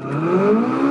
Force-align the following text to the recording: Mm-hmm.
Mm-hmm. 0.00 0.81